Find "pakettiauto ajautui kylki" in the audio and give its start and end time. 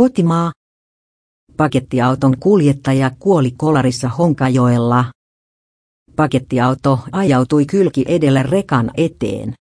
6.16-8.04